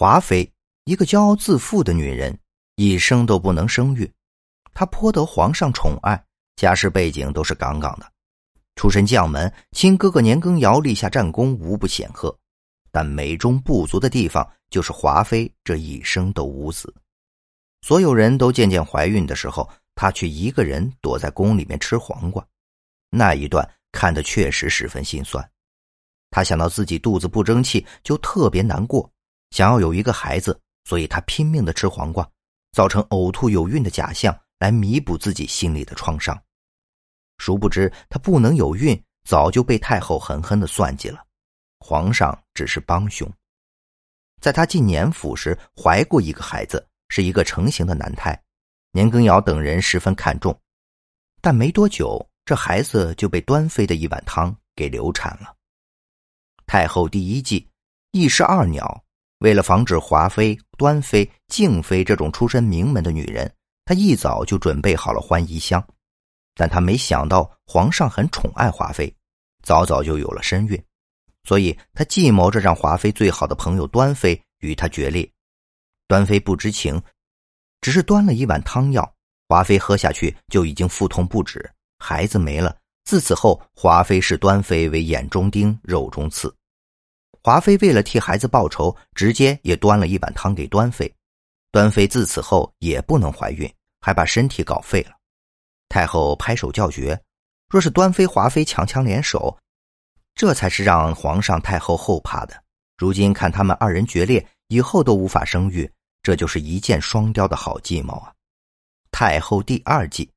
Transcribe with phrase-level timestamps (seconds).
[0.00, 0.50] 华妃，
[0.86, 2.34] 一个骄傲自负的女人，
[2.76, 4.10] 一生都不能生育。
[4.72, 6.24] 她颇得皇上宠爱，
[6.56, 8.10] 家世背景都是杠杠的。
[8.76, 12.34] 出身将门，亲哥哥年羹尧立下战功，无不显赫。
[12.90, 16.94] 但美中不足的地方，就是华妃这一生都无子。
[17.82, 22.42] 所有人都渐渐怀孕的时候，她却一个人躲在宫里面吃黄瓜。
[23.10, 25.46] 那一段看得确实十分心酸。
[26.30, 29.12] 她想到自己肚子不争气，就特别难过，
[29.50, 32.28] 想要有一个孩子，所以她拼命的吃黄瓜，
[32.72, 36.40] 造成呕吐有孕的假象，来弥补自己心里的创伤。
[37.38, 41.24] 殊不知，她不能有孕，早就被太后狠狠的算计了。
[41.78, 43.30] 皇上只是帮凶。
[44.40, 48.40] 在她进年府时，怀过一个孩子，是一个成型的男胎，
[48.92, 50.58] 年羹尧等人十分看重。
[51.40, 55.56] 但没多久，这孩子就被端妃的一碗汤给流产了。
[56.66, 57.66] 太后第一计，
[58.12, 59.02] 一石二鸟。
[59.40, 63.52] 为了防止华妃、端妃、静妃这种出身名门的女人，
[63.84, 65.84] 她一早就准备好了欢宜香。
[66.54, 69.14] 但他没想到皇上很宠爱华妃，
[69.62, 70.78] 早早就有了身孕，
[71.44, 75.30] 所以他计谋着让华妃最好的朋友端妃与他决裂。
[76.06, 77.00] 端妃不知情，
[77.80, 79.10] 只是端了一碗汤药，
[79.48, 82.76] 华妃喝下去就已经腹痛不止，孩子没了。
[83.04, 86.54] 自此后，华妃视端妃为眼中钉、肉中刺。
[87.42, 91.12] 华妃为了替孩子报仇，直接也端了一碗汤给端妃。
[91.72, 95.12] 端妃自此后也不能怀孕，还把身体搞废了。
[95.88, 97.18] 太后拍手叫绝，
[97.68, 99.56] 若是端妃、华妃强强联手，
[100.34, 102.62] 这才是让皇上、太后后怕的。
[102.98, 105.90] 如今看他们二人决裂，以后都无法生育，
[106.22, 108.32] 这就是一箭双雕的好计谋啊！
[109.10, 110.30] 太后第二计，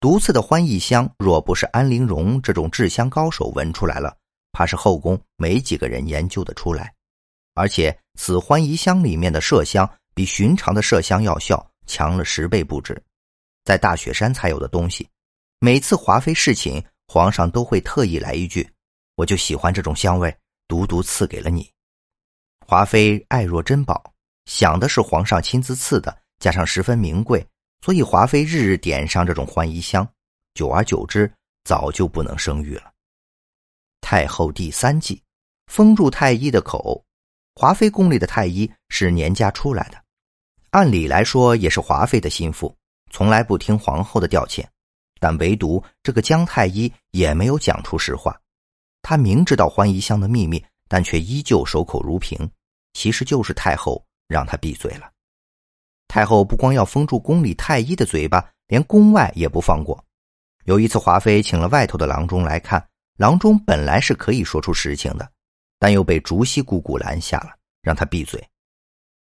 [0.00, 4.16] 毒刺的欢宜香，若不是安陵容这种制香高手闻出来了，
[4.52, 6.92] 怕是后宫没几个人研究得出来。
[7.54, 13.00] 而且此欢宜香里面的麝香，比寻常的麝香药效强了十倍不止。
[13.64, 15.08] 在大雪山才有的东西，
[15.58, 18.68] 每次华妃侍寝，皇上都会特意来一句
[19.16, 20.34] ：“我就喜欢这种香味，
[20.66, 21.70] 独独赐给了你。”
[22.66, 24.02] 华妃爱若珍宝，
[24.46, 27.44] 想的是皇上亲自赐的，加上十分名贵，
[27.84, 30.08] 所以华妃日日点上这种欢宜香，
[30.54, 31.30] 久而久之，
[31.64, 32.90] 早就不能生育了。
[34.10, 35.22] 太后第三计，
[35.68, 37.04] 封住太医的口。
[37.54, 40.02] 华妃宫里的太医是年家出来的，
[40.70, 42.76] 按理来说也是华妃的心腹。
[43.12, 44.64] 从来不听皇后的调遣，
[45.20, 48.36] 但唯独这个姜太医也没有讲出实话。
[49.00, 52.36] 他明知道欢宜香的秘密，但却依旧守口如瓶。
[52.94, 55.08] 其实就是太后让他闭嘴了。
[56.08, 60.04] 太后不光要封住宫里太医的嘴巴，连宫外也不放过。
[60.64, 62.84] 有一次，华妃请了外头的郎中来看，
[63.20, 65.30] 郎中本来是可以说出实情的，
[65.78, 67.50] 但又被竹溪姑姑拦下了，
[67.82, 68.42] 让他闭嘴。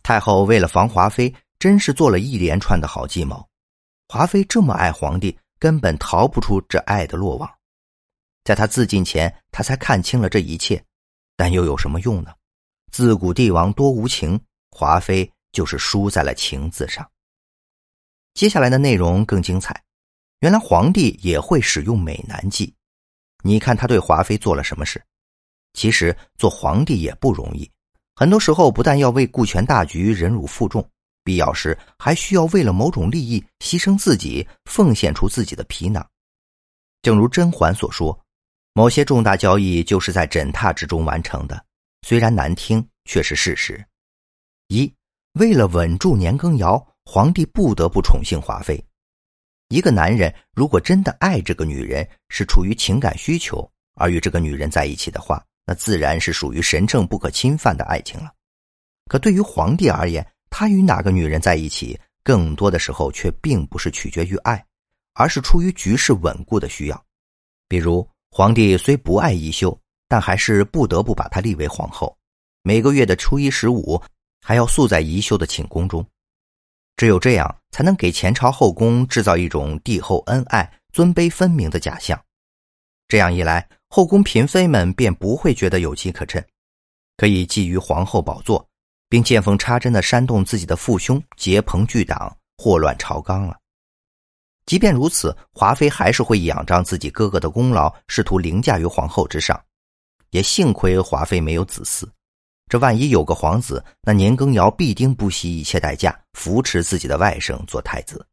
[0.00, 3.44] 太后为了防华妃，真是做了一连串的好计谋。
[4.06, 7.52] 华妃这么爱皇帝，根本逃不出这爱的落网。
[8.44, 10.80] 在他自尽前，他才看清了这一切，
[11.36, 12.32] 但又有什么用呢？
[12.92, 14.40] 自古帝王多无情，
[14.70, 17.04] 华妃就是输在了情字上。
[18.34, 19.82] 接下来的内容更精彩。
[20.42, 22.72] 原来皇帝也会使用美男计，
[23.42, 25.02] 你看他对华妃做了什么事？
[25.72, 27.70] 其实做皇帝也不容易，
[28.16, 30.84] 很多时候不但要为顾全大局忍辱负重。
[31.22, 36.04] 必要时还需要为了某种利益牺牲自己，奉献出自己的皮囊。
[37.02, 38.18] 正如甄嬛所说，
[38.72, 41.62] 某些重大交易就是在枕榻之中完成的，
[42.02, 43.84] 虽然难听，却是事实。
[44.68, 44.92] 一，
[45.34, 48.82] 为了稳住年羹尧，皇帝不得不宠幸华妃。
[49.70, 58.32] 一个男人如果真的爱这个女人，是出于情感需求而与这个女人在一起的话，那自然是属于神圣不可侵犯的爱情了。
[59.06, 64.64] 可对于皇帝而言，他与哪个女人在一起，更多的时候却并不是取决于爱，
[65.14, 67.04] 而是出于局势稳固的需要。
[67.68, 72.18] 比如，皇帝虽不爱宜修，但还是不得不把她立为皇后，
[72.64, 74.02] 每个月的初一十五
[74.42, 76.04] 还要宿在宜修的寝宫中。
[77.00, 82.22] 只有这样，才能给前朝后宫制造一种帝后恩爱、尊卑分明的假象。
[83.08, 86.44] 这样一来，后宫嫔妃们便不会觉得有机可乘，
[87.16, 88.68] 可以觊觎皇后宝座。
[89.08, 93.56] 并见缝插针的煽动自己的父兄结朋聚党，祸乱朝纲了。
[94.66, 99.58] 即便如此，华妃还是会仰仗自己哥哥的功劳，试图凌驾于皇后之上。
[100.32, 102.06] 也幸亏华妃没有子嗣，
[102.70, 108.24] 这万一有个皇子，那年羹尧必定不惜一切代价扶持自己的外甥做太子，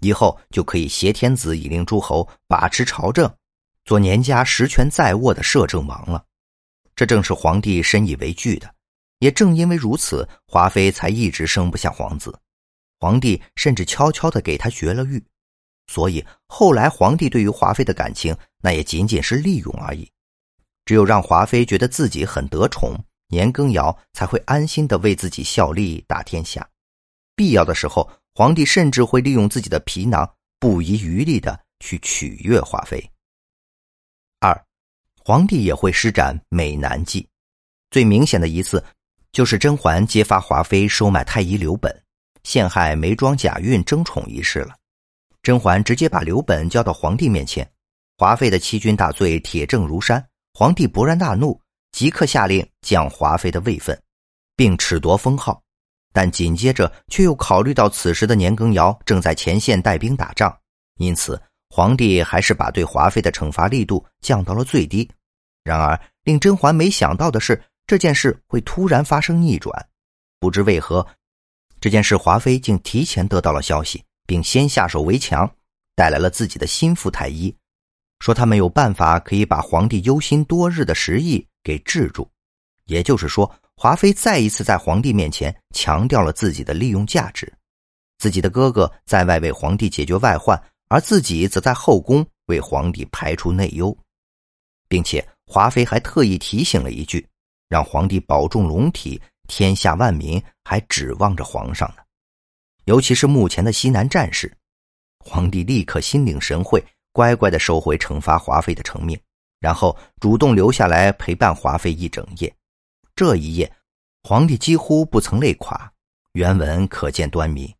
[0.00, 3.30] 以后就可以挟天子以令诸侯，把持朝政，
[3.84, 6.24] 做年家实权在握的摄政王了。
[6.96, 8.74] 这正是皇帝深以为惧的。
[9.18, 12.34] 也正因为如此，华妃才一直生不下皇子。
[12.98, 15.22] 皇帝甚至悄悄的给她绝了育，
[15.86, 20.10] 所以后来皇帝对于华妃的感情，那也仅仅是利用而已。
[20.86, 22.94] 只有让华妃觉得自己很得宠，
[23.30, 26.68] 年羹尧才会安心的为自己效力打天下。
[27.34, 33.02] 必要的时候，皇帝甚至会利用自己的皮囊，不遗余力的去取悦华妃。
[34.40, 34.64] 二，
[35.24, 37.26] 皇帝也会施展美男计，
[37.90, 38.84] 最明显的一次，
[39.32, 41.90] 就是甄嬛揭发华妃收买太医刘本。
[42.42, 44.74] 陷害眉庄贾孕争宠一事了，
[45.42, 47.70] 甄嬛直接把刘本交到皇帝面前，
[48.16, 51.60] 华妃的欺君大罪铁证如山，皇帝勃然大怒，
[51.92, 54.00] 即刻下令降华妃的位分，
[54.56, 55.62] 并褫夺封号。
[56.12, 60.56] 但紧接着却又考虑到此时的年羹尧正在前线带兵打仗，
[60.98, 65.08] 因此皇帝还是把对华妃的惩罚力度降到了最低。
[65.62, 69.88] 然而令甄嬛没想到的是，这件事会突然发生逆转，
[70.40, 71.06] 不知为何。
[71.80, 75.48] 这件事，华妃竟提前得到了消息，并先下手为强，
[75.94, 77.54] 带来了自己的心腹太医，
[78.18, 82.28] 说他们有办法可以把皇帝忧心多日的食意给制住。
[82.86, 87.52] 也就是说，华妃再一次在皇帝面前强调了自己的利用价值。
[88.18, 93.96] 自己的哥哥在外为皇帝解决外患，而自己则在后宫为皇帝排除内忧，
[94.88, 97.26] 并且华妃还特意提醒了一句，
[97.68, 99.20] 让皇帝保重龙体。
[99.48, 102.02] 天下万民还指望着皇上呢，
[102.84, 104.56] 尤其是目前的西南战事，
[105.18, 106.80] 皇帝立刻心领神会，
[107.10, 109.20] 乖乖的收回惩罚华妃的成命，
[109.60, 112.52] 然后主动留下来陪伴华妃一整夜。
[113.14, 113.72] 这一夜，
[114.24, 115.92] 皇帝几乎不曾累垮。
[116.32, 117.72] 原文可见端倪。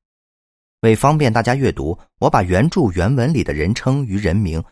[0.83, 4.63] 为方便大家阅读，我把原著原文里的人称与人名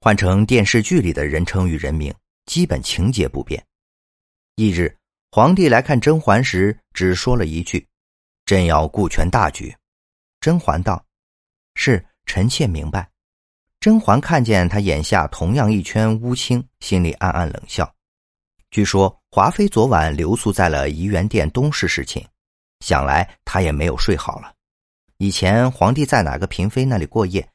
[0.00, 2.12] 换成电视剧里的人称与人名，
[2.46, 3.64] 基本情节不变。
[4.56, 4.96] 翌日。
[5.32, 7.86] 皇帝来看甄嬛时，只说了一句
[8.44, 9.72] ：“朕要顾全大局。”
[10.42, 11.04] 甄嬛道
[11.76, 13.08] ：“是，臣妾明白。”
[13.80, 17.90] 甄嬛看见他眼下同样一圈乌青，心里暗暗冷笑。
[18.70, 22.22] 据说华妃昨晚留宿在了怡园殿东室侍寝，
[22.80, 24.52] 想来她也没有睡好了。
[25.16, 27.48] 以前皇帝在哪个嫔妃那里过夜，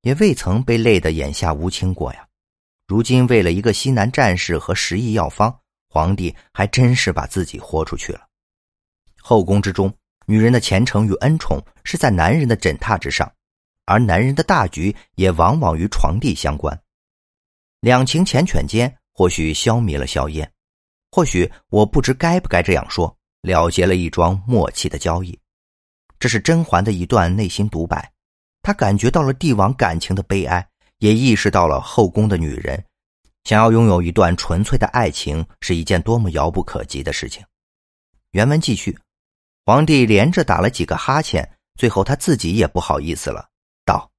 [0.00, 2.26] 也未曾被累得眼下乌青过呀。
[2.86, 5.56] 如今为了一个西南战士和十亿药方。
[5.88, 8.26] 皇帝还真是把自己豁出去了。
[9.18, 9.90] 后宫之中，
[10.26, 13.32] 女人的前程与恩宠是在男人的枕榻之上，
[13.86, 16.78] 而男人的大局也往往与床地相关。
[17.80, 20.52] 两情缱绻间，或许消弭了硝烟，
[21.10, 25.38] 或许我不知该不该这样说，了结了一桩默契的交易。
[26.18, 28.12] 这是甄嬛的一段内心独白，
[28.62, 30.66] 她感觉到了帝王感情的悲哀，
[30.98, 32.82] 也意识到了后宫的女人。
[33.44, 37.44] 想要拥有一段纯粹的爱情是一件多么遥不可及的事情。
[38.32, 38.98] 原文继续，
[39.64, 43.48] 皇帝连着打了几个哈欠，最后他自己也不好意思了，
[43.86, 44.10] 道：“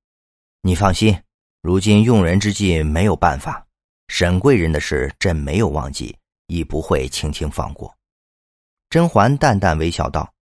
[0.64, 1.22] 你放心，
[1.62, 3.64] 如今用人之际没有办法，
[4.08, 6.18] 沈贵人的事朕没有忘记，
[6.48, 7.96] 亦不会轻轻放过。”
[8.90, 10.34] 甄嬛淡淡微笑道：“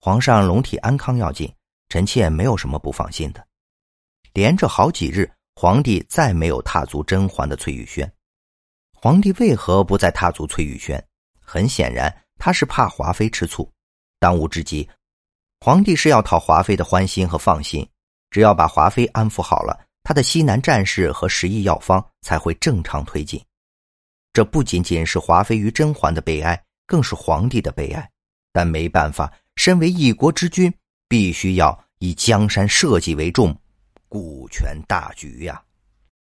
[0.00, 1.54] 皇上龙体安康要紧，
[1.90, 3.46] 臣妾没有什么不放心的。”
[4.32, 8.10] 连着好几日，皇帝再没有踏足甄嬛的翠玉轩。
[8.94, 11.04] 皇帝为何不再踏足翠玉轩？
[11.40, 13.70] 很显然，他是怕华妃吃醋。
[14.18, 14.88] 当务之急，
[15.60, 17.86] 皇帝是要讨华妃的欢心和放心。
[18.30, 23.40] 只要把华妃安抚好了，他的西南战事和十亿药方才会正常推进。
[24.32, 28.08] 这不仅仅是华妃与甄嬛的悲哀，更是皇帝的悲哀。
[28.52, 30.72] 但没办法，身为一国之君，
[31.08, 33.56] 必须要以江山社稷为重，
[34.08, 35.62] 顾全大局呀。